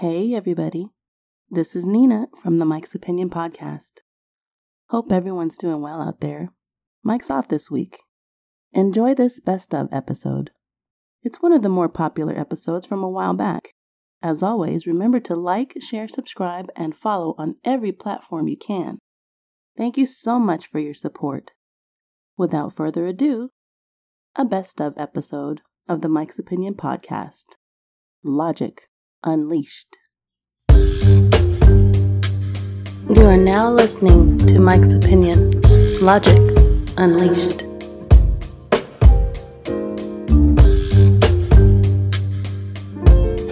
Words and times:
Hey, 0.00 0.32
everybody. 0.32 0.86
This 1.50 1.76
is 1.76 1.84
Nina 1.84 2.28
from 2.34 2.58
the 2.58 2.64
Mike's 2.64 2.94
Opinion 2.94 3.28
Podcast. 3.28 4.00
Hope 4.88 5.12
everyone's 5.12 5.58
doing 5.58 5.82
well 5.82 6.00
out 6.00 6.22
there. 6.22 6.54
Mike's 7.04 7.30
off 7.30 7.48
this 7.48 7.70
week. 7.70 7.98
Enjoy 8.72 9.12
this 9.12 9.40
best 9.40 9.74
of 9.74 9.90
episode. 9.92 10.52
It's 11.22 11.42
one 11.42 11.52
of 11.52 11.60
the 11.60 11.68
more 11.68 11.90
popular 11.90 12.34
episodes 12.34 12.86
from 12.86 13.02
a 13.02 13.10
while 13.10 13.34
back. 13.34 13.74
As 14.22 14.42
always, 14.42 14.86
remember 14.86 15.20
to 15.20 15.36
like, 15.36 15.74
share, 15.82 16.08
subscribe, 16.08 16.70
and 16.74 16.96
follow 16.96 17.34
on 17.36 17.56
every 17.62 17.92
platform 17.92 18.48
you 18.48 18.56
can. 18.56 19.00
Thank 19.76 19.98
you 19.98 20.06
so 20.06 20.38
much 20.38 20.66
for 20.66 20.78
your 20.78 20.94
support. 20.94 21.50
Without 22.38 22.74
further 22.74 23.04
ado, 23.04 23.50
a 24.34 24.46
best 24.46 24.80
of 24.80 24.94
episode 24.96 25.60
of 25.86 26.00
the 26.00 26.08
Mike's 26.08 26.38
Opinion 26.38 26.72
Podcast 26.72 27.44
Logic 28.24 28.86
Unleashed. 29.22 29.98
You 33.10 33.26
are 33.26 33.36
now 33.36 33.70
listening 33.70 34.38
to 34.38 34.58
Mike's 34.58 34.94
Opinion 34.94 35.60
Logic 36.00 36.38
Unleashed. 36.96 37.66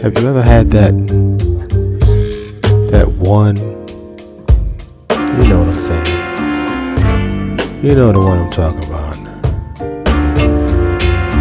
Have 0.00 0.16
you 0.16 0.26
ever 0.26 0.42
had 0.42 0.70
that 0.70 0.94
that 2.90 3.08
one 3.18 3.56
you 5.36 5.48
know 5.48 5.64
what 5.64 5.74
I'm 5.74 5.80
saying? 5.80 6.06
You 7.84 7.94
know 7.94 8.12
the 8.12 8.20
one 8.20 8.38
I'm 8.38 8.50
talking 8.50 8.84
about. 8.88 9.16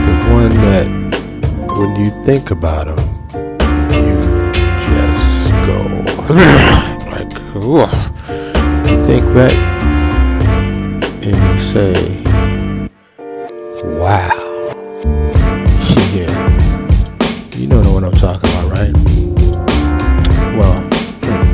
The 0.03 0.13
one 0.33 0.49
that 0.49 0.87
when 1.77 1.95
you 1.95 2.11
think 2.25 2.51
about 2.51 2.89
him 2.89 3.06
like. 6.29 7.31
You 7.55 9.05
think 9.05 9.23
back 9.33 9.53
and 11.23 11.35
you 11.35 11.59
say, 11.71 11.93
wow. 13.97 14.29
Yeah. 16.13 16.33
You 17.55 17.67
don't 17.69 17.81
know 17.81 17.93
what 17.93 18.03
I'm 18.03 18.11
talking 18.11 18.49
about, 18.49 18.71
right? 18.71 18.93
Well, 20.57 20.81
hmm. 21.23 21.45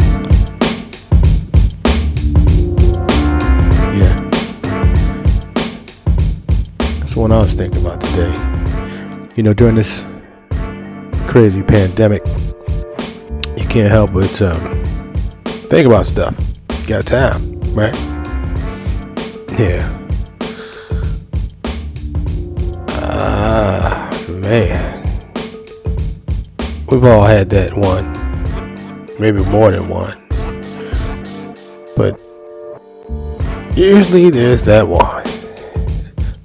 yeah. 3.99 4.15
That's 6.99 7.15
what 7.15 7.31
I 7.31 7.37
was 7.37 7.53
thinking 7.53 7.85
about 7.85 8.01
today. 8.01 8.33
You 9.35 9.43
know, 9.43 9.53
during 9.53 9.75
this 9.75 10.03
crazy 11.27 11.61
pandemic, 11.61 12.23
can't 13.73 13.89
help 13.89 14.13
but 14.13 14.39
um, 14.39 14.83
think 15.45 15.87
about 15.87 16.05
stuff. 16.05 16.35
got 16.85 17.07
time, 17.07 17.59
right? 17.73 17.95
Yeah. 19.57 19.81
Ah, 22.89 24.27
man. 24.29 25.03
We've 26.87 27.03
all 27.03 27.23
had 27.23 27.49
that 27.49 27.73
one. 27.75 28.05
Maybe 29.19 29.43
more 29.45 29.71
than 29.71 29.89
one. 29.89 30.19
But 31.95 32.19
usually 33.75 34.29
there's 34.29 34.61
that 34.65 34.87
one. 34.87 35.23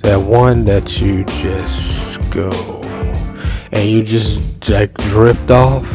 That 0.01 0.23
one 0.27 0.65
that 0.65 0.99
you 0.99 1.25
just 1.25 2.31
go 2.31 2.51
and 3.71 3.87
you 3.87 4.03
just 4.03 4.67
like 4.71 4.95
drift 4.95 5.51
off, 5.51 5.87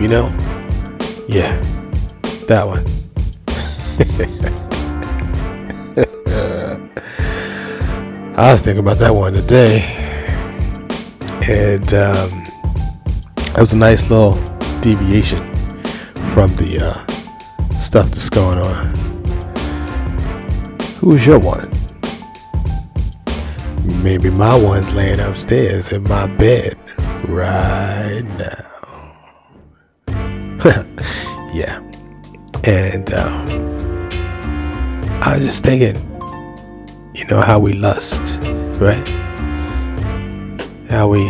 you 0.00 0.08
know? 0.08 0.41
Yeah, 1.32 1.58
that 2.46 2.66
one. 2.66 2.84
I 8.36 8.52
was 8.52 8.60
thinking 8.60 8.80
about 8.80 8.98
that 8.98 9.14
one 9.14 9.32
today, 9.32 9.80
and 11.48 11.94
um, 11.94 12.44
it 13.36 13.58
was 13.58 13.72
a 13.72 13.78
nice 13.78 14.10
little 14.10 14.34
deviation 14.82 15.42
from 16.34 16.54
the 16.56 16.80
uh, 16.82 17.06
stuff 17.70 18.10
that's 18.10 18.28
going 18.28 18.58
on. 18.58 18.92
Who's 20.98 21.24
your 21.24 21.38
one? 21.38 21.70
Maybe 24.02 24.28
my 24.28 24.54
one's 24.54 24.92
laying 24.92 25.20
upstairs 25.20 25.92
in 25.92 26.02
my 26.02 26.26
bed 26.26 26.76
right 27.26 28.20
now. 28.36 28.68
yeah. 31.52 31.82
And 32.64 33.12
um, 33.14 33.48
I 35.22 35.36
was 35.36 35.46
just 35.46 35.64
thinking, 35.64 35.96
you 37.14 37.24
know, 37.26 37.40
how 37.40 37.58
we 37.58 37.72
lust, 37.72 38.22
right? 38.80 39.06
How 40.88 41.08
we 41.08 41.22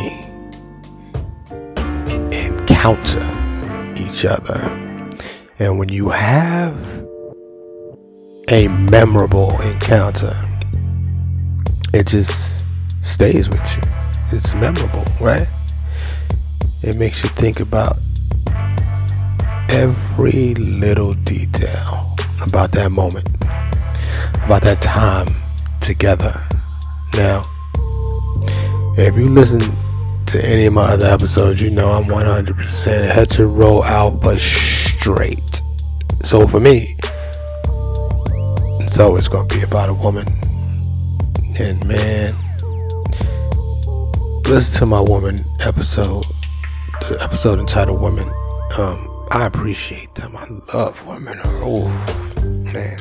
encounter 2.36 3.22
each 3.96 4.24
other. 4.24 4.60
And 5.58 5.78
when 5.78 5.88
you 5.88 6.10
have 6.10 6.76
a 8.48 8.68
memorable 8.90 9.60
encounter, 9.62 10.34
it 11.94 12.06
just 12.06 12.64
stays 13.02 13.48
with 13.48 13.76
you. 13.76 14.36
It's 14.36 14.54
memorable, 14.54 15.04
right? 15.20 15.46
It 16.82 16.96
makes 16.96 17.22
you 17.22 17.28
think 17.30 17.60
about 17.60 17.96
every 19.72 20.54
little 20.54 21.14
detail 21.14 22.14
about 22.42 22.72
that 22.72 22.92
moment, 22.92 23.26
about 24.44 24.60
that 24.62 24.82
time 24.82 25.26
together. 25.80 26.38
Now, 27.14 27.42
if 28.98 29.16
you 29.16 29.30
listen 29.30 29.60
to 30.26 30.44
any 30.44 30.66
of 30.66 30.74
my 30.74 30.82
other 30.82 31.06
episodes, 31.06 31.62
you 31.62 31.70
know 31.70 31.90
I'm 31.90 32.04
100% 32.04 33.10
hetero 33.10 33.82
alpha 33.82 34.38
straight. 34.38 35.62
So 36.22 36.46
for 36.46 36.60
me, 36.60 36.94
it's 38.80 38.98
always 38.98 39.26
going 39.26 39.48
to 39.48 39.56
be 39.56 39.62
about 39.62 39.88
a 39.88 39.94
woman. 39.94 40.26
And 41.58 41.82
man, 41.86 42.34
listen 44.44 44.78
to 44.80 44.86
my 44.86 45.00
woman 45.00 45.38
episode, 45.60 46.26
the 47.08 47.16
episode 47.22 47.58
entitled 47.58 48.02
Women. 48.02 48.30
Um, 48.78 49.11
I 49.34 49.46
appreciate 49.46 50.14
them. 50.14 50.36
I 50.36 50.46
love 50.74 51.06
women. 51.06 51.40
Oh, 51.44 51.88
man. 52.74 52.98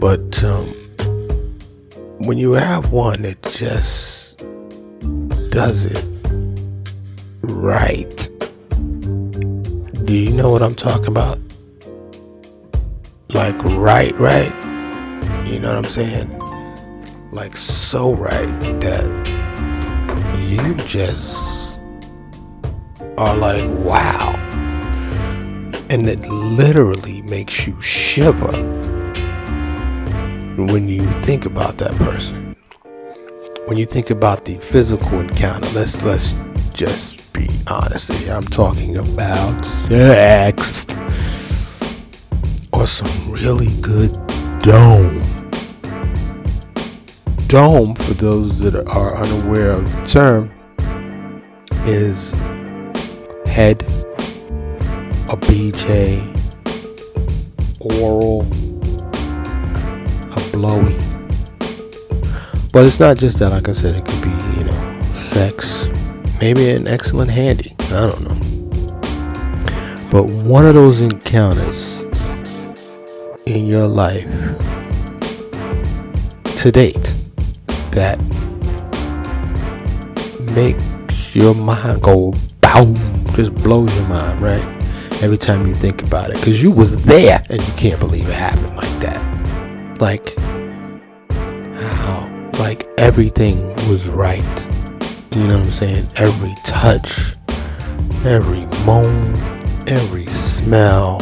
But 0.00 0.42
um, 0.42 0.66
when 2.26 2.38
you 2.38 2.54
have 2.54 2.90
one 2.90 3.22
that 3.22 3.40
just 3.52 4.38
does 5.50 5.84
it 5.84 6.04
right, 7.42 8.28
do 10.04 10.16
you 10.16 10.32
know 10.32 10.50
what 10.50 10.60
I'm 10.60 10.74
talking 10.74 11.06
about? 11.06 11.38
Like, 13.28 13.62
right, 13.62 14.18
right? 14.18 14.52
You 15.46 15.60
know 15.60 15.76
what 15.76 15.84
I'm 15.86 15.92
saying? 15.92 16.36
Like, 17.30 17.56
so 17.56 18.12
right 18.12 18.58
that 18.80 19.06
you 20.36 20.74
just 20.84 21.39
are 23.20 23.36
like, 23.36 23.68
wow. 23.80 24.34
And 25.90 26.08
it 26.08 26.20
literally 26.26 27.20
makes 27.22 27.66
you 27.66 27.78
shiver 27.82 28.50
when 30.56 30.88
you 30.88 31.02
think 31.22 31.44
about 31.44 31.76
that 31.78 31.92
person. 31.96 32.56
When 33.66 33.76
you 33.76 33.84
think 33.84 34.08
about 34.08 34.46
the 34.46 34.56
physical 34.58 35.20
encounter, 35.20 35.68
let's 35.74 36.02
let's 36.02 36.32
just 36.72 37.34
be 37.34 37.46
honest. 37.66 38.10
I'm 38.28 38.42
talking 38.42 38.96
about 38.96 39.66
sex 39.66 40.86
or 42.72 42.86
some 42.86 43.30
really 43.30 43.68
good 43.82 44.12
dome. 44.60 45.20
Dome, 47.48 47.94
for 47.96 48.14
those 48.14 48.60
that 48.60 48.76
are 48.88 49.14
unaware 49.14 49.72
of 49.72 49.84
the 49.92 50.06
term, 50.06 50.50
is 51.84 52.32
head, 53.50 53.82
a 55.28 55.36
BJ, 55.36 56.22
oral, 57.80 58.42
a 60.32 60.40
blowy. 60.52 60.96
But 62.72 62.86
it's 62.86 63.00
not 63.00 63.18
just 63.18 63.38
that, 63.38 63.50
like 63.50 63.68
I 63.68 63.72
said, 63.72 63.96
it 63.96 64.04
could 64.04 64.22
be, 64.22 64.30
you 64.56 64.64
know, 64.64 65.00
sex, 65.14 65.88
maybe 66.40 66.70
an 66.70 66.86
excellent 66.86 67.30
handy. 67.30 67.74
I 67.90 68.08
don't 68.08 68.22
know. 68.22 68.36
But 70.10 70.24
one 70.24 70.64
of 70.64 70.74
those 70.74 71.00
encounters 71.00 72.04
in 73.46 73.66
your 73.66 73.88
life 73.88 74.28
to 76.58 76.70
date 76.70 77.14
that 77.90 78.20
makes 80.54 81.34
your 81.34 81.54
mind 81.54 82.02
go 82.02 82.32
boom 82.60 83.19
just 83.40 83.54
blows 83.64 83.94
your 83.96 84.06
mind, 84.08 84.42
right? 84.42 84.62
Every 85.22 85.38
time 85.38 85.66
you 85.66 85.74
think 85.74 86.02
about 86.02 86.30
it, 86.30 86.36
because 86.36 86.62
you 86.62 86.70
was 86.70 87.04
there 87.04 87.42
and 87.48 87.60
you 87.60 87.72
can't 87.74 87.98
believe 87.98 88.28
it 88.28 88.34
happened 88.34 88.76
like 88.76 88.98
that. 89.00 90.00
Like 90.00 90.38
how, 92.00 92.50
like 92.58 92.86
everything 92.98 93.66
was 93.88 94.06
right. 94.08 94.42
You 95.34 95.46
know 95.46 95.58
what 95.58 95.66
I'm 95.66 95.72
saying? 95.72 96.04
Every 96.16 96.54
touch, 96.66 97.34
every 98.26 98.66
moan, 98.84 99.34
every 99.86 100.26
smell, 100.26 101.18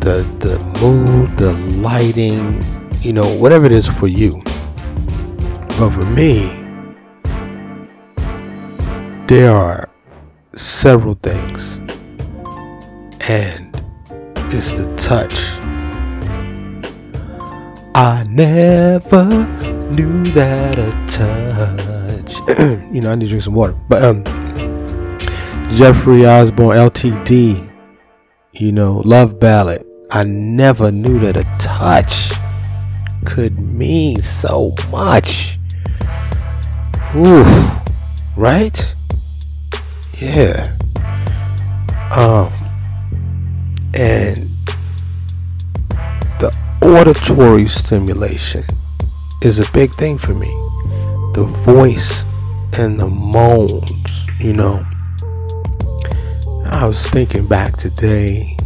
the 0.00 0.26
the 0.38 0.58
mood, 0.80 1.36
the 1.36 1.52
lighting, 1.82 2.62
you 3.02 3.12
know, 3.12 3.26
whatever 3.38 3.66
it 3.66 3.72
is 3.72 3.86
for 3.86 4.06
you. 4.06 4.40
But 5.78 5.90
for 5.90 6.04
me, 6.06 6.54
there 9.26 9.54
are 9.54 9.90
several 10.58 11.14
things, 11.14 11.78
and 13.28 13.74
it's 14.52 14.72
the 14.72 14.92
touch. 14.96 15.34
I 17.94 18.24
never 18.28 19.24
knew 19.92 20.24
that 20.32 20.78
a 20.78 20.90
touch. 21.06 22.36
you 22.92 23.00
know, 23.00 23.12
I 23.12 23.14
need 23.14 23.26
to 23.26 23.28
drink 23.30 23.44
some 23.44 23.54
water. 23.54 23.76
But 23.88 24.02
um, 24.02 24.24
Jeffrey 25.76 26.26
Osborne, 26.26 26.76
LTD. 26.76 27.66
You 28.52 28.72
know, 28.72 29.02
love 29.04 29.38
ballad. 29.38 29.86
I 30.10 30.24
never 30.24 30.90
knew 30.90 31.18
that 31.20 31.36
a 31.36 31.44
touch 31.60 32.32
could 33.24 33.58
mean 33.58 34.20
so 34.22 34.74
much. 34.90 35.58
Oof, 37.14 37.46
right? 38.36 38.94
Yeah. 40.20 40.76
Um, 42.10 42.52
and 43.94 44.48
the 46.40 46.52
auditory 46.82 47.68
stimulation 47.68 48.64
is 49.42 49.60
a 49.60 49.72
big 49.72 49.94
thing 49.94 50.18
for 50.18 50.34
me. 50.34 50.48
The 51.34 51.44
voice 51.64 52.24
and 52.72 52.98
the 52.98 53.06
moans, 53.06 54.26
you 54.40 54.54
know. 54.54 54.84
I 56.66 56.84
was 56.84 57.08
thinking 57.10 57.46
back 57.46 57.76
today, 57.76 58.56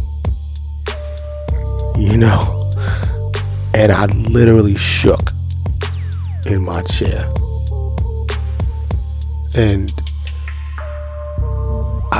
you 1.95 2.17
know, 2.17 2.71
and 3.75 3.91
I 3.91 4.05
literally 4.05 4.75
shook 4.75 5.29
in 6.47 6.63
my 6.63 6.81
chair. 6.81 7.31
And 9.55 9.93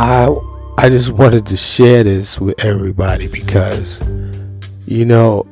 I 0.03 0.27
I 0.77 0.89
just 0.89 1.11
wanted 1.11 1.45
to 1.45 1.55
share 1.55 2.03
this 2.03 2.37
with 2.37 2.61
everybody 2.61 3.29
because 3.29 4.01
you 4.85 5.05
know 5.05 5.43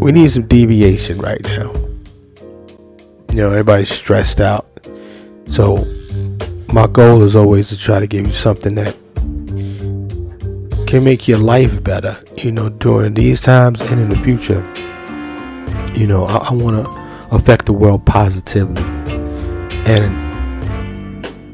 we 0.00 0.10
need 0.10 0.32
some 0.32 0.48
deviation 0.48 1.18
right 1.18 1.40
now. 1.44 1.72
You 3.30 3.36
know, 3.36 3.50
everybody's 3.52 3.88
stressed 3.88 4.40
out. 4.40 4.66
So 5.44 5.86
my 6.72 6.88
goal 6.88 7.22
is 7.22 7.36
always 7.36 7.68
to 7.68 7.78
try 7.78 8.00
to 8.00 8.08
give 8.08 8.26
you 8.26 8.32
something 8.32 8.74
that 8.74 8.96
can 10.88 11.04
make 11.04 11.28
your 11.28 11.38
life 11.38 11.84
better, 11.84 12.18
you 12.38 12.50
know, 12.50 12.68
during 12.68 13.14
these 13.14 13.40
times 13.40 13.80
and 13.92 14.00
in 14.00 14.08
the 14.08 14.18
future. 14.18 14.60
You 15.94 16.08
know, 16.08 16.24
I, 16.24 16.48
I 16.48 16.52
want 16.52 16.84
to 16.84 16.90
affect 17.32 17.66
the 17.66 17.74
world 17.74 18.04
positively. 18.06 18.82
And 19.86 20.21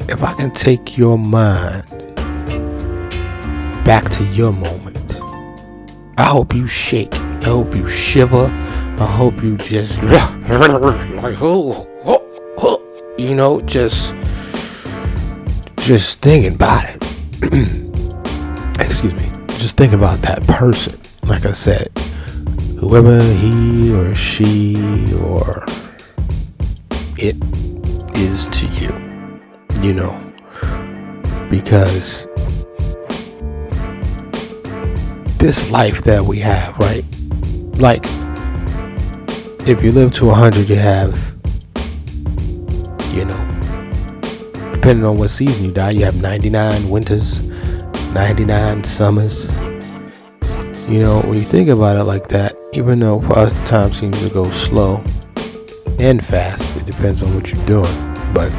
if 0.09 0.23
I 0.23 0.33
can 0.33 0.51
take 0.51 0.97
your 0.97 1.19
mind 1.19 1.85
back 3.85 4.11
to 4.13 4.25
your 4.25 4.53
moment, 4.53 5.21
I 6.17 6.25
hope 6.25 6.55
you 6.55 6.67
shake. 6.67 7.15
I 7.15 7.45
hope 7.45 7.75
you 7.75 7.87
shiver. 7.89 8.47
I 8.47 9.07
hope 9.07 9.43
you 9.43 9.57
just 9.59 10.03
like 10.03 11.41
oh, 11.41 11.87
oh, 12.07 12.55
oh 12.59 13.15
you 13.19 13.35
know, 13.35 13.61
just 13.61 14.15
just 15.79 16.21
thinking 16.23 16.55
about 16.55 16.85
it. 16.87 17.03
Excuse 18.81 19.15
me. 19.15 19.47
Just 19.59 19.77
think 19.77 19.93
about 19.93 20.19
that 20.21 20.43
person. 20.47 20.99
Like 21.25 21.45
I 21.45 21.53
said, 21.53 21.89
whoever 22.81 23.23
he 23.23 23.95
or 23.95 24.15
she 24.15 24.75
or 25.23 25.67
it 27.19 27.37
is 28.17 28.47
to 28.49 28.67
you 28.67 29.08
you 29.83 29.93
know, 29.93 30.15
because 31.51 32.27
this 35.39 35.71
life 35.71 36.03
that 36.03 36.23
we 36.23 36.39
have, 36.41 36.77
right? 36.79 37.05
Like, 37.79 38.05
if 39.69 39.83
you 39.83 39.93
live 39.93 40.13
to 40.15 40.27
100, 40.27 40.69
you 40.69 40.77
have, 40.77 41.15
you 43.15 43.25
know, 43.25 44.73
depending 44.73 45.05
on 45.05 45.17
what 45.17 45.31
season 45.31 45.65
you 45.65 45.73
die, 45.73 45.91
you 45.91 46.05
have 46.05 46.21
99 46.21 46.89
winters, 46.89 47.49
99 48.13 48.83
summers. 48.85 49.57
You 50.89 51.01
know, 51.01 51.21
when 51.21 51.35
you 51.35 51.45
think 51.45 51.69
about 51.69 51.99
it 51.99 52.05
like 52.05 52.29
that, 52.29 52.57
even 52.73 52.99
though 52.99 53.21
for 53.21 53.39
us 53.39 53.59
the 53.59 53.67
time 53.67 53.93
seems 53.93 54.21
to 54.27 54.33
go 54.33 54.45
slow 54.51 55.05
and 55.99 56.25
fast, 56.25 56.77
it 56.79 56.87
depends 56.87 57.23
on 57.23 57.33
what 57.35 57.53
you're 57.53 57.67
doing. 57.67 57.95
But 58.33 58.51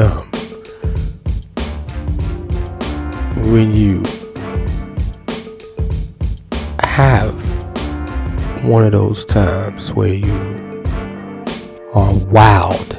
um, 0.00 0.26
when 3.52 3.74
you 3.74 4.02
have 6.80 7.34
one 8.64 8.84
of 8.84 8.92
those 8.92 9.26
times 9.26 9.92
where 9.92 10.14
you 10.14 10.84
are 11.92 12.14
wild 12.26 12.94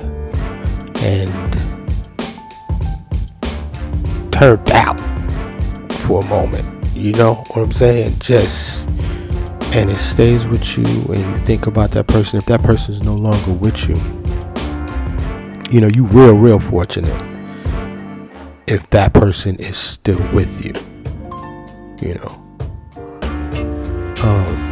and 0.98 1.32
turned 4.32 4.70
out 4.70 5.00
for 6.06 6.22
a 6.22 6.26
moment, 6.28 6.66
you 6.96 7.14
know 7.14 7.36
what 7.36 7.58
I'm 7.58 7.72
saying? 7.72 8.14
Just 8.20 8.86
and 9.74 9.90
it 9.90 9.98
stays 9.98 10.46
with 10.46 10.78
you 10.78 10.86
and 10.86 11.20
you 11.20 11.46
think 11.46 11.66
about 11.66 11.92
that 11.92 12.06
person. 12.06 12.38
If 12.38 12.46
that 12.46 12.62
person 12.62 12.94
is 12.94 13.04
no 13.04 13.16
longer 13.16 13.54
with 13.54 13.88
you, 13.88 14.21
you 15.72 15.80
know, 15.80 15.88
you 15.88 16.04
real, 16.04 16.36
real 16.36 16.60
fortunate 16.60 17.10
if 18.68 18.90
that 18.90 19.14
person 19.14 19.56
is 19.56 19.78
still 19.78 20.20
with 20.34 20.66
you. 20.66 20.74
You 22.06 22.16
know. 22.16 22.38
Um 24.22 24.72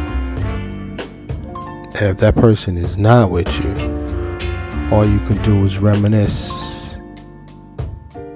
and 2.00 2.08
if 2.10 2.18
that 2.18 2.34
person 2.34 2.76
is 2.76 2.98
not 2.98 3.30
with 3.30 3.48
you, 3.64 3.70
all 4.94 5.06
you 5.06 5.20
can 5.20 5.42
do 5.42 5.64
is 5.64 5.78
reminisce. 5.78 6.96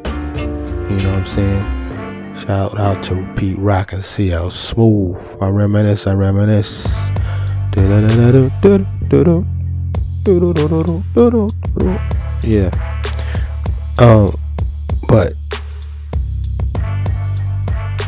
You 0.07 1.03
know 1.03 1.13
what 1.13 1.19
I'm 1.19 1.27
saying? 1.27 2.45
Shout 2.47 2.79
out 2.79 3.03
to 3.05 3.27
Pete 3.37 3.59
Rock 3.59 3.93
and 3.93 4.05
CL 4.05 4.51
Smooth. 4.51 5.37
I 5.41 5.49
reminisce, 5.49 6.07
I 6.07 6.15
reminisce. 6.15 6.85
Yeah. 12.47 12.71
Um, 13.99 14.35
but 15.09 15.33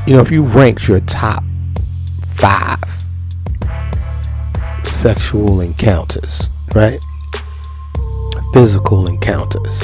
you 0.06 0.14
know, 0.14 0.20
if 0.20 0.30
you 0.30 0.42
ranked 0.42 0.86
your 0.86 1.00
top 1.00 1.42
five 2.34 2.78
sexual 4.84 5.60
encounters, 5.60 6.48
right? 6.74 6.98
Physical 8.52 9.06
encounters. 9.06 9.82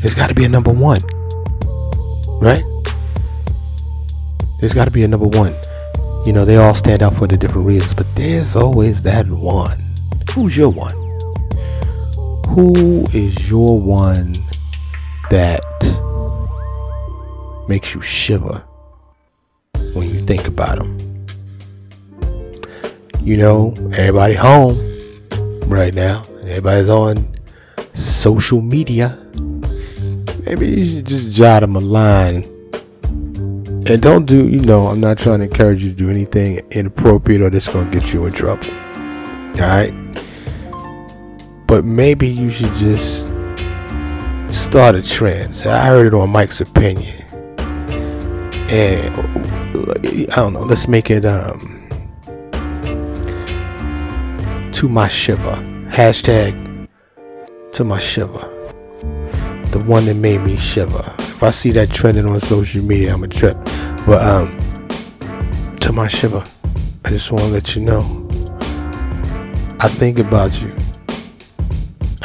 There's 0.00 0.14
got 0.14 0.28
to 0.28 0.34
be 0.34 0.44
a 0.44 0.48
number 0.48 0.72
one, 0.72 1.00
right? 2.40 2.62
There's 4.60 4.72
got 4.72 4.84
to 4.84 4.90
be 4.90 5.02
a 5.02 5.08
number 5.08 5.26
one. 5.26 5.54
You 6.24 6.32
know, 6.32 6.44
they 6.44 6.56
all 6.56 6.74
stand 6.74 7.02
out 7.02 7.16
for 7.16 7.26
the 7.26 7.36
different 7.36 7.66
reasons, 7.66 7.94
but 7.94 8.06
there's 8.14 8.54
always 8.54 9.02
that 9.02 9.26
one. 9.26 9.78
Who's 10.34 10.56
your 10.56 10.70
one? 10.70 11.05
Who 12.48 13.04
is 13.12 13.50
your 13.50 13.80
one 13.80 14.42
that 15.30 15.62
makes 17.68 17.94
you 17.94 18.00
shiver 18.00 18.62
when 19.92 20.08
you 20.08 20.20
think 20.20 20.46
about 20.46 20.78
them? 20.78 21.26
You 23.20 23.36
know, 23.36 23.74
everybody 23.92 24.34
home 24.34 24.78
right 25.66 25.94
now. 25.94 26.24
Everybody's 26.42 26.88
on 26.88 27.36
social 27.94 28.60
media. 28.62 29.18
Maybe 30.44 30.68
you 30.68 30.88
should 30.88 31.06
just 31.06 31.32
jot 31.32 31.60
them 31.60 31.74
a 31.74 31.80
line. 31.80 32.44
And 33.88 34.00
don't 34.00 34.26
do, 34.26 34.48
you 34.48 34.60
know, 34.60 34.86
I'm 34.86 35.00
not 35.00 35.18
trying 35.18 35.40
to 35.40 35.44
encourage 35.44 35.84
you 35.84 35.90
to 35.90 35.96
do 35.96 36.08
anything 36.08 36.60
inappropriate 36.70 37.40
or 37.40 37.50
that's 37.50 37.68
going 37.68 37.90
to 37.90 37.98
get 37.98 38.12
you 38.12 38.26
in 38.26 38.32
trouble. 38.32 38.68
All 38.68 39.60
right? 39.60 40.05
But 41.66 41.84
maybe 41.84 42.28
you 42.28 42.50
should 42.50 42.74
just 42.74 43.26
start 44.50 44.94
a 44.94 45.02
trend. 45.02 45.56
I 45.66 45.86
heard 45.86 46.06
it 46.06 46.14
on 46.14 46.30
Mike's 46.30 46.60
opinion, 46.60 47.24
and 48.70 49.16
I 50.32 50.36
don't 50.36 50.52
know. 50.52 50.62
Let's 50.62 50.86
make 50.88 51.10
it 51.10 51.24
um 51.24 51.88
to 54.72 54.88
my 54.88 55.08
shiver. 55.08 55.56
Hashtag 55.90 56.88
to 57.72 57.84
my 57.84 57.98
shiver. 57.98 58.38
The 59.70 59.82
one 59.86 60.04
that 60.06 60.16
made 60.16 60.42
me 60.42 60.56
shiver. 60.56 61.14
If 61.18 61.42
I 61.42 61.50
see 61.50 61.70
that 61.72 61.90
trending 61.90 62.26
on 62.26 62.40
social 62.40 62.82
media, 62.82 63.12
I'm 63.12 63.24
a 63.24 63.28
trip. 63.28 63.56
But 64.06 64.22
um, 64.22 64.56
to 65.80 65.92
my 65.92 66.08
shiver, 66.08 66.44
I 67.04 67.08
just 67.10 67.32
want 67.32 67.44
to 67.44 67.50
let 67.50 67.74
you 67.74 67.82
know. 67.82 68.00
I 69.80 69.88
think 69.88 70.18
about 70.18 70.60
you. 70.62 70.74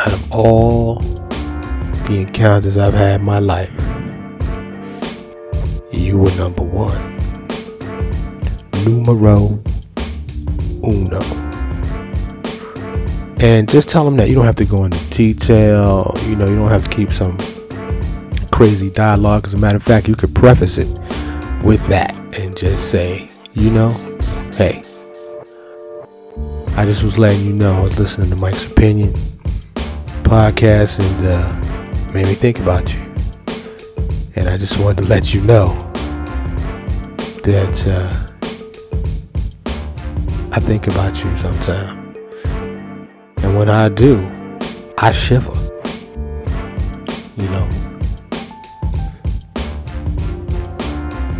Out 0.01 0.13
of 0.13 0.31
all 0.31 0.95
the 0.95 2.25
encounters 2.25 2.75
I've 2.75 2.95
had 2.95 3.19
in 3.19 3.25
my 3.25 3.37
life, 3.37 3.69
you 5.91 6.17
were 6.17 6.31
number 6.37 6.63
one. 6.63 7.17
Numero 8.83 9.61
uno. 10.83 11.21
And 13.41 13.69
just 13.69 13.89
tell 13.89 14.03
them 14.03 14.17
that 14.17 14.27
you 14.27 14.33
don't 14.33 14.45
have 14.45 14.55
to 14.55 14.65
go 14.65 14.85
into 14.85 14.97
detail. 15.11 16.11
You 16.25 16.35
know, 16.35 16.47
you 16.47 16.55
don't 16.55 16.69
have 16.69 16.83
to 16.85 16.89
keep 16.89 17.11
some 17.11 17.37
crazy 18.49 18.89
dialogue. 18.89 19.45
As 19.45 19.53
a 19.53 19.57
matter 19.57 19.77
of 19.77 19.83
fact, 19.83 20.07
you 20.07 20.15
could 20.15 20.33
preface 20.33 20.79
it 20.79 20.87
with 21.63 21.85
that 21.89 22.15
and 22.33 22.57
just 22.57 22.89
say, 22.89 23.29
you 23.53 23.69
know, 23.69 23.91
hey, 24.55 24.83
I 26.75 26.85
just 26.85 27.03
was 27.03 27.19
letting 27.19 27.45
you 27.45 27.53
know 27.53 27.75
I 27.75 27.81
was 27.81 27.99
listening 27.99 28.31
to 28.31 28.35
Mike's 28.35 28.65
opinion 28.65 29.13
podcast 30.31 30.97
and 30.97 31.27
uh, 31.27 32.13
made 32.13 32.25
me 32.25 32.33
think 32.33 32.57
about 32.59 32.87
you. 32.93 33.01
And 34.37 34.47
I 34.47 34.55
just 34.55 34.79
wanted 34.79 35.01
to 35.03 35.09
let 35.09 35.33
you 35.33 35.41
know 35.41 35.67
that 37.43 37.75
uh, 37.85 38.15
I 40.53 40.59
think 40.61 40.87
about 40.87 41.21
you 41.21 41.37
sometimes. 41.39 42.17
And 43.43 43.57
when 43.57 43.67
I 43.67 43.89
do, 43.89 44.25
I 44.99 45.11
shiver. 45.11 45.53
You 47.35 47.49
know. 47.49 47.67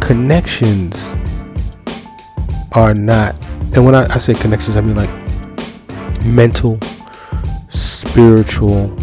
Connections 0.01 1.15
are 2.73 2.93
not, 2.93 3.35
and 3.73 3.85
when 3.85 3.95
I, 3.95 4.03
I 4.13 4.19
say 4.19 4.33
connections, 4.33 4.75
I 4.75 4.81
mean 4.81 4.97
like 4.97 5.09
mental, 6.25 6.77
spiritual, 8.11 8.93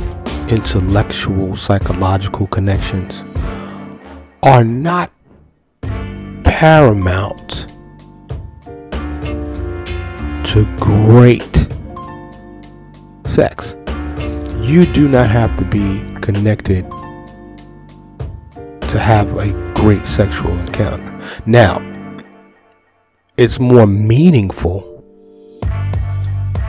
intellectual, 0.51 1.57
psychological 1.57 2.47
connections 2.49 3.23
are 4.43 4.63
not 4.63 5.11
paramount 6.45 7.69
to 10.45 10.67
great 10.79 11.67
sex. 13.25 13.77
You 14.61 14.85
do 14.85 15.09
not 15.09 15.31
have 15.31 15.57
to 15.57 15.65
be 15.65 16.03
connected 16.21 16.85
to 18.91 18.99
have 18.99 19.35
a 19.39 19.73
great 19.73 20.07
sexual 20.07 20.53
encounter. 20.59 21.19
Now, 21.47 21.81
it's 23.39 23.59
more 23.59 23.87
meaningful 23.87 24.81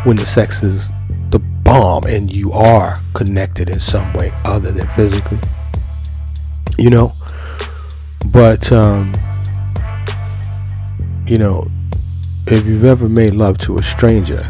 when 0.06 0.16
the 0.16 0.26
sex 0.26 0.64
is 0.64 0.90
bomb 1.70 2.04
and 2.06 2.36
you 2.36 2.52
are 2.52 2.98
connected 3.14 3.70
in 3.70 3.80
some 3.80 4.12
way 4.14 4.32
other 4.44 4.72
than 4.72 4.88
physically. 4.88 5.38
You 6.80 6.90
know? 6.90 7.12
But, 8.34 8.72
um, 8.72 9.14
you 11.28 11.38
know, 11.38 11.70
if 12.48 12.66
you've 12.66 12.86
ever 12.86 13.08
made 13.08 13.36
love 13.36 13.60
to 13.60 13.78
a 13.78 13.84
stranger, 13.84 14.42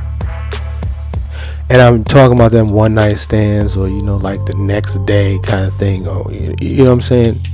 and 1.69 1.81
I'm 1.81 2.05
talking 2.05 2.37
about 2.37 2.51
them 2.51 2.69
one 2.69 2.93
night 2.93 3.17
stands 3.17 3.75
or, 3.75 3.89
you 3.89 4.01
know, 4.01 4.15
like 4.15 4.45
the 4.45 4.55
next 4.55 5.05
day 5.05 5.39
kind 5.43 5.65
of 5.65 5.77
thing, 5.77 6.07
or, 6.07 6.31
you 6.31 6.77
know 6.77 6.83
what 6.85 6.91
I'm 6.93 7.01
saying? 7.01 7.45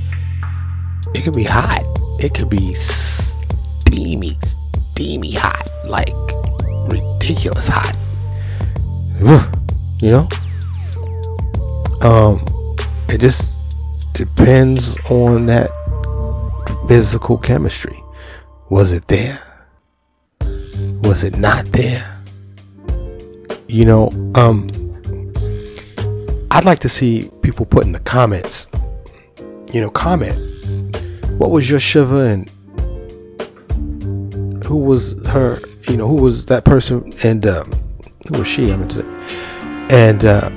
It 1.12 1.24
could 1.24 1.34
be 1.34 1.42
hot. 1.42 1.82
It 2.20 2.34
could 2.34 2.48
be 2.48 2.74
steamy, 2.74 4.38
steamy 4.76 5.32
hot. 5.32 5.68
Like, 5.84 6.14
ridiculous 6.88 7.66
hot. 7.66 7.96
You 10.00 10.10
know? 10.10 10.28
Um, 12.02 12.44
it 13.08 13.20
just 13.20 14.12
depends 14.14 14.96
on 15.10 15.46
that 15.46 15.70
physical 16.88 17.38
chemistry. 17.38 18.02
Was 18.68 18.92
it 18.92 19.08
there? 19.08 19.40
Was 21.02 21.24
it 21.24 21.36
not 21.36 21.66
there? 21.66 22.18
You 23.68 23.84
know, 23.84 24.32
um, 24.34 24.68
I'd 26.50 26.64
like 26.64 26.78
to 26.80 26.88
see 26.88 27.30
people 27.42 27.66
put 27.66 27.84
in 27.84 27.92
the 27.92 28.00
comments, 28.00 28.66
you 29.72 29.80
know, 29.80 29.90
comment. 29.90 30.36
What 31.38 31.50
was 31.50 31.68
your 31.68 31.80
shiver 31.80 32.24
and 32.24 32.48
who 34.64 34.76
was 34.76 35.12
her, 35.26 35.58
you 35.88 35.96
know, 35.96 36.08
who 36.08 36.16
was 36.16 36.46
that 36.46 36.64
person 36.64 37.12
and 37.22 37.46
um, 37.46 37.72
who 38.28 38.38
was 38.38 38.48
she? 38.48 38.72
I 38.72 38.76
mean, 38.76 38.88
and 39.90 40.24
uh, 40.24 40.48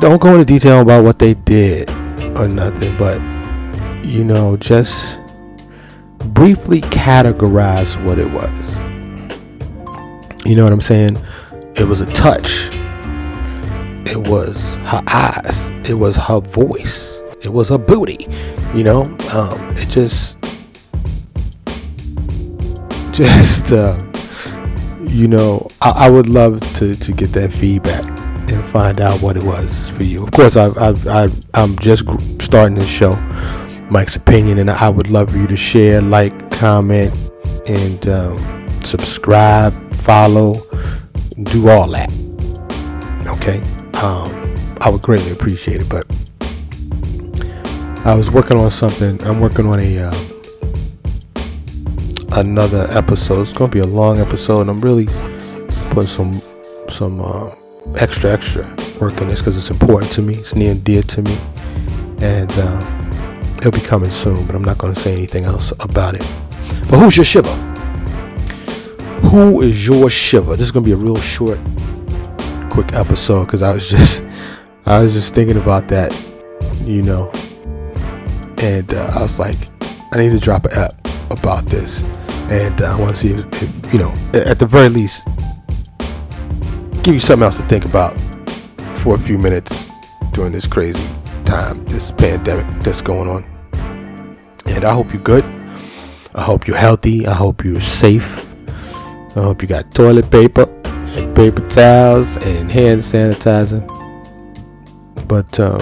don't 0.00 0.20
go 0.20 0.32
into 0.32 0.44
detail 0.44 0.82
about 0.82 1.04
what 1.04 1.18
they 1.18 1.34
did 1.34 1.90
or 2.36 2.48
nothing, 2.48 2.96
but 2.96 3.20
you 4.04 4.24
know, 4.24 4.56
just 4.56 5.18
briefly 6.34 6.80
categorize 6.82 8.02
what 8.04 8.18
it 8.18 8.30
was. 8.30 8.78
You 10.46 10.56
know 10.56 10.64
what 10.64 10.72
I'm 10.72 10.80
saying? 10.80 11.16
It 11.76 11.84
was 11.84 12.00
a 12.00 12.06
touch. 12.06 12.68
It 14.06 14.28
was 14.28 14.74
her 14.76 15.02
eyes. 15.06 15.70
It 15.88 15.94
was 15.94 16.16
her 16.16 16.40
voice. 16.40 17.20
It 17.42 17.52
was 17.52 17.70
her 17.70 17.78
booty. 17.78 18.26
You 18.74 18.84
know, 18.84 19.02
um, 19.32 19.76
it 19.76 19.88
just, 19.88 20.36
just, 23.12 23.72
uh, 23.72 23.98
you 25.00 25.28
know, 25.28 25.68
I, 25.80 25.90
I, 25.90 26.10
would 26.10 26.28
love 26.28 26.60
to, 26.74 26.94
to 26.94 27.12
get 27.12 27.28
that 27.30 27.52
feedback 27.52 28.13
and 28.54 28.64
find 28.64 29.00
out 29.00 29.20
what 29.20 29.36
it 29.36 29.42
was 29.42 29.90
for 29.90 30.04
you. 30.04 30.24
Of 30.24 30.30
course, 30.32 30.56
I, 30.56 30.66
I, 30.68 30.94
I, 31.08 31.28
I'm 31.54 31.76
just 31.78 32.04
starting 32.40 32.76
this 32.76 32.88
show, 32.88 33.12
Mike's 33.90 34.16
opinion, 34.16 34.58
and 34.58 34.70
I 34.70 34.88
would 34.88 35.10
love 35.10 35.30
for 35.30 35.38
you 35.38 35.46
to 35.46 35.56
share, 35.56 36.00
like, 36.00 36.50
comment, 36.50 37.12
and 37.66 38.08
um, 38.08 38.68
subscribe, 38.82 39.72
follow, 39.94 40.54
do 41.42 41.68
all 41.68 41.88
that. 41.88 42.10
Okay, 43.26 43.60
um, 44.00 44.54
I 44.80 44.88
would 44.90 45.02
greatly 45.02 45.32
appreciate 45.32 45.80
it. 45.80 45.88
But 45.88 46.06
I 48.04 48.14
was 48.14 48.30
working 48.30 48.58
on 48.58 48.70
something. 48.70 49.22
I'm 49.24 49.40
working 49.40 49.66
on 49.66 49.80
a 49.80 49.98
uh, 49.98 50.14
another 52.32 52.86
episode. 52.90 53.42
It's 53.42 53.52
gonna 53.52 53.72
be 53.72 53.80
a 53.80 53.86
long 53.86 54.18
episode, 54.18 54.62
and 54.62 54.70
I'm 54.70 54.80
really 54.80 55.06
putting 55.90 56.06
some 56.06 56.42
some 56.88 57.20
uh, 57.20 57.50
extra 57.96 58.32
extra 58.32 58.64
work 59.00 59.20
in 59.20 59.28
this 59.28 59.40
because 59.40 59.56
it's 59.56 59.70
important 59.70 60.10
to 60.12 60.22
me. 60.22 60.34
It's 60.34 60.54
near 60.54 60.72
and 60.72 60.84
dear 60.84 61.02
to 61.02 61.22
me, 61.22 61.36
and 62.20 62.50
uh, 62.52 63.56
it'll 63.58 63.72
be 63.72 63.80
coming 63.80 64.10
soon. 64.10 64.46
But 64.46 64.54
I'm 64.54 64.64
not 64.64 64.78
gonna 64.78 64.94
say 64.94 65.12
anything 65.12 65.44
else 65.44 65.72
about 65.80 66.14
it. 66.14 66.22
But 66.90 66.98
who's 66.98 67.16
your 67.16 67.24
shiver? 67.24 67.54
Who 69.28 69.62
is 69.62 69.86
your 69.86 70.10
shiver? 70.10 70.52
This 70.52 70.62
is 70.62 70.70
gonna 70.72 70.84
be 70.84 70.92
a 70.92 70.96
real 70.96 71.16
short, 71.16 71.58
quick 72.70 72.92
episode 72.94 73.44
because 73.46 73.62
I 73.62 73.74
was 73.74 73.88
just 73.90 74.22
I 74.86 75.02
was 75.02 75.12
just 75.12 75.34
thinking 75.34 75.56
about 75.56 75.88
that, 75.88 76.12
you 76.82 77.02
know, 77.02 77.30
and 78.58 78.92
uh, 78.92 79.12
I 79.14 79.22
was 79.22 79.38
like, 79.38 79.56
I 80.12 80.18
need 80.18 80.30
to 80.30 80.40
drop 80.40 80.64
an 80.66 80.72
app 80.72 80.94
about 81.30 81.66
this 81.66 82.02
and 82.50 82.82
uh, 82.82 82.94
I 82.94 83.00
want 83.00 83.16
to 83.16 83.20
see 83.20 83.32
if, 83.32 83.62
if, 83.62 83.92
you 83.92 83.98
know, 83.98 84.12
at 84.34 84.58
the 84.58 84.66
very 84.66 84.88
least, 84.88 85.22
give 87.04 87.12
you 87.12 87.20
something 87.20 87.44
else 87.44 87.58
to 87.58 87.62
think 87.64 87.84
about 87.84 88.18
for 89.02 89.14
a 89.14 89.18
few 89.18 89.36
minutes 89.36 89.90
during 90.32 90.52
this 90.52 90.66
crazy 90.66 91.06
time, 91.44 91.84
this 91.84 92.10
pandemic 92.10 92.64
that's 92.82 93.02
going 93.02 93.28
on. 93.28 93.44
And 94.64 94.84
I 94.84 94.94
hope 94.94 95.12
you're 95.12 95.22
good. 95.22 95.44
I 96.34 96.42
hope 96.42 96.66
you're 96.66 96.78
healthy. 96.78 97.26
I 97.26 97.34
hope 97.34 97.62
you're 97.62 97.82
safe. 97.82 98.54
I 99.36 99.42
hope 99.42 99.60
you 99.60 99.68
got 99.68 99.90
toilet 99.94 100.30
paper 100.30 100.62
and 100.86 101.36
paper 101.36 101.68
towels 101.68 102.38
and 102.38 102.72
hand 102.72 103.02
sanitizer. 103.02 103.82
But 105.28 105.60
um, 105.60 105.80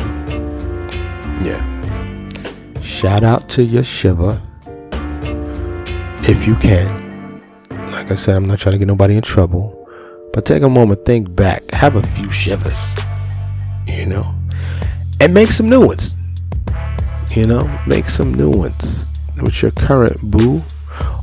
yeah, 1.45 1.62
shout 2.83 3.23
out 3.23 3.49
to 3.50 3.62
your 3.62 3.85
shiver 3.85 4.43
if 6.25 6.49
you 6.49 6.57
can. 6.57 7.41
Like 7.93 8.11
I 8.11 8.17
said, 8.17 8.35
I'm 8.35 8.45
not 8.45 8.59
trying 8.59 8.73
to 8.73 8.79
get 8.79 8.88
nobody 8.88 9.14
in 9.14 9.23
trouble, 9.23 9.82
but 10.33 10.47
take 10.47 10.62
a 10.62 10.69
moment, 10.69 11.05
think 11.05 11.35
back, 11.35 11.62
have 11.73 11.97
a 11.97 12.03
few 12.03 12.31
shivers, 12.31 12.95
you 13.87 14.07
know, 14.07 14.35
and 15.21 15.35
make 15.35 15.51
some 15.51 15.69
new 15.69 15.87
ones. 15.87 16.17
You 17.31 17.47
know, 17.47 17.81
make 17.87 18.11
some 18.11 18.35
new 18.35 18.51
ones 18.51 19.07
with 19.41 19.62
your 19.62 19.71
current 19.71 20.21
boo. 20.23 20.62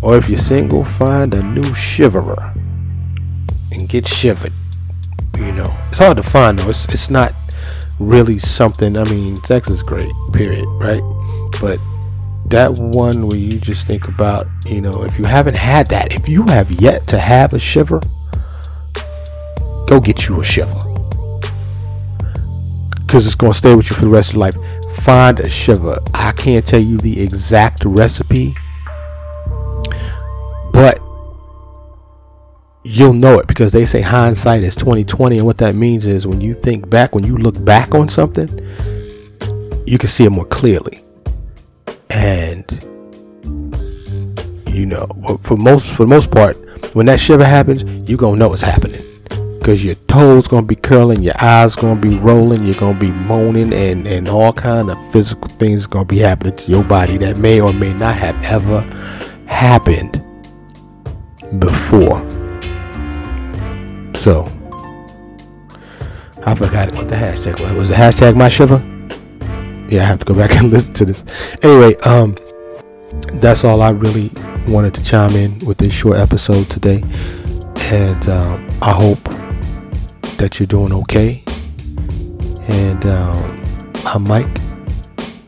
Or 0.01 0.17
if 0.17 0.27
you're 0.27 0.39
single, 0.39 0.83
find 0.83 1.33
a 1.33 1.43
new 1.43 1.75
shiverer 1.75 2.53
and 3.71 3.87
get 3.87 4.07
shivered. 4.07 4.53
You 5.37 5.51
know, 5.51 5.71
it's 5.89 5.99
hard 5.99 6.17
to 6.17 6.23
find 6.23 6.57
though. 6.57 6.69
It's 6.69 6.85
it's 6.85 7.09
not 7.09 7.31
really 7.99 8.39
something. 8.39 8.97
I 8.97 9.03
mean, 9.05 9.37
sex 9.45 9.69
is 9.69 9.83
great, 9.83 10.11
period, 10.33 10.65
right? 10.81 11.01
But 11.61 11.79
that 12.47 12.73
one 12.73 13.27
where 13.27 13.37
you 13.37 13.59
just 13.59 13.85
think 13.85 14.07
about, 14.07 14.47
you 14.65 14.81
know, 14.81 15.03
if 15.03 15.17
you 15.19 15.25
haven't 15.25 15.57
had 15.57 15.87
that, 15.87 16.11
if 16.11 16.27
you 16.27 16.43
have 16.43 16.71
yet 16.71 17.07
to 17.07 17.19
have 17.19 17.53
a 17.53 17.59
shiver, 17.59 18.01
go 19.89 19.99
get 19.99 20.27
you 20.27 20.39
a 20.39 20.43
shiver. 20.43 20.71
Because 23.01 23.25
it's 23.25 23.33
going 23.33 23.53
to 23.53 23.57
stay 23.57 23.73
with 23.75 23.89
you 23.89 23.95
for 23.95 24.05
the 24.05 24.11
rest 24.11 24.29
of 24.29 24.35
your 24.35 24.41
life. 24.41 24.55
Find 25.01 25.39
a 25.39 25.49
shiver. 25.49 25.97
I 26.13 26.31
can't 26.33 26.65
tell 26.65 26.79
you 26.79 26.99
the 26.99 27.19
exact 27.21 27.83
recipe, 27.85 28.55
but 30.71 31.01
you'll 32.83 33.13
know 33.13 33.39
it 33.39 33.47
because 33.47 33.71
they 33.71 33.83
say 33.83 34.01
hindsight 34.01 34.63
is 34.63 34.75
2020 34.75 35.37
and 35.37 35.45
what 35.45 35.57
that 35.57 35.73
means 35.73 36.05
is 36.05 36.27
when 36.27 36.39
you 36.39 36.53
think 36.53 36.89
back 36.89 37.13
when 37.13 37.25
you 37.25 37.37
look 37.37 37.63
back 37.65 37.93
on 37.93 38.07
something 38.07 38.47
you 39.85 39.97
can 39.97 40.07
see 40.07 40.23
it 40.23 40.29
more 40.29 40.45
clearly 40.45 41.03
and 42.09 42.81
you 44.67 44.85
know 44.85 45.05
for 45.43 45.57
most 45.57 45.85
for 45.87 46.03
the 46.03 46.09
most 46.09 46.31
part 46.31 46.55
when 46.95 47.05
that 47.05 47.19
shiver 47.19 47.43
happens 47.43 47.83
you're 48.09 48.17
gonna 48.17 48.37
know 48.37 48.53
it's 48.53 48.61
happening 48.61 48.98
because 49.59 49.83
your 49.83 49.95
toes 50.07 50.47
gonna 50.47 50.65
be 50.65 50.75
curling 50.75 51.21
your 51.21 51.35
eyes 51.39 51.75
gonna 51.75 51.99
be 51.99 52.17
rolling 52.17 52.65
you're 52.65 52.75
gonna 52.75 52.97
be 52.97 53.11
moaning 53.11 53.73
and 53.73 54.07
and 54.07 54.27
all 54.27 54.53
kind 54.53 54.89
of 54.89 54.97
physical 55.11 55.49
things 55.49 55.85
gonna 55.85 56.05
be 56.05 56.19
happening 56.19 56.55
to 56.55 56.71
your 56.71 56.83
body 56.83 57.17
that 57.17 57.37
may 57.37 57.59
or 57.59 57.73
may 57.73 57.93
not 57.93 58.15
have 58.15 58.41
ever 58.43 58.81
happened 59.45 60.23
before 61.59 62.27
so 64.15 64.47
I 66.45 66.55
forgot 66.55 66.95
what 66.95 67.09
the 67.09 67.15
hashtag 67.15 67.59
was. 67.59 67.73
Was 67.73 67.89
the 67.89 67.95
hashtag 67.95 68.35
my 68.35 68.49
shiver? 68.49 68.81
Yeah, 69.89 70.03
I 70.03 70.05
have 70.05 70.19
to 70.19 70.25
go 70.25 70.33
back 70.33 70.51
and 70.55 70.69
listen 70.71 70.93
to 70.95 71.05
this. 71.05 71.23
Anyway, 71.61 71.95
um, 71.97 72.37
that's 73.33 73.63
all 73.63 73.81
I 73.81 73.89
really 73.89 74.31
wanted 74.67 74.93
to 74.95 75.03
chime 75.03 75.35
in 75.35 75.57
with 75.59 75.77
this 75.77 75.93
short 75.93 76.17
episode 76.17 76.69
today, 76.69 77.03
and 77.91 78.29
um, 78.29 78.67
I 78.81 78.91
hope 78.91 79.19
that 80.39 80.59
you're 80.59 80.67
doing 80.67 80.93
okay. 80.93 81.43
And 82.69 83.05
um, 83.05 83.61
I'm 84.05 84.23
Mike, 84.23 84.59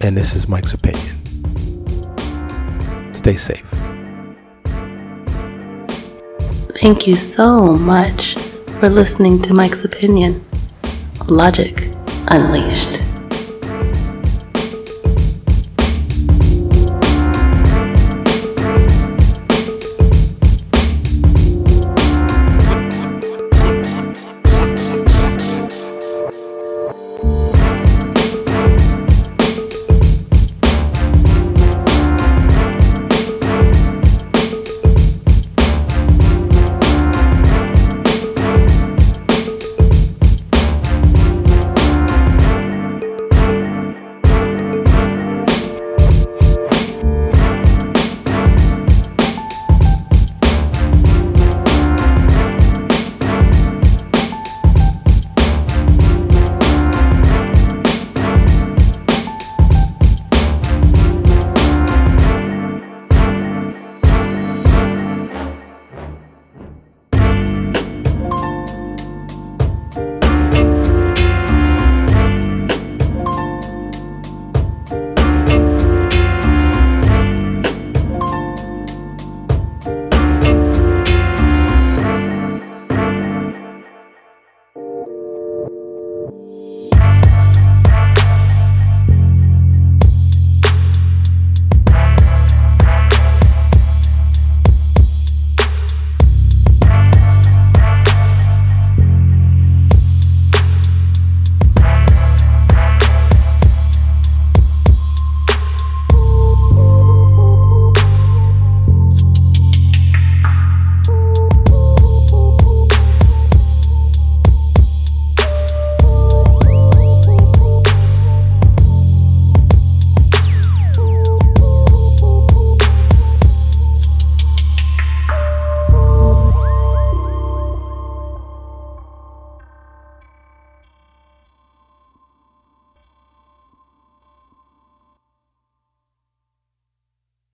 and 0.02 0.16
this 0.18 0.36
is 0.36 0.48
Mike's 0.48 0.74
opinion. 0.74 1.18
Stay 3.14 3.38
safe. 3.38 3.66
Thank 6.82 7.08
you 7.08 7.16
so 7.16 7.76
much 7.78 8.36
for 8.80 8.90
listening 8.90 9.42
to 9.44 9.54
Mike's 9.54 9.86
opinion. 9.86 10.44
Logic 11.28 11.92
Unleashed. 12.28 13.11